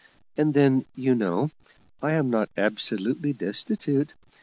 [0.35, 1.51] And then, you know,
[2.01, 4.15] I am not absolutely destitute.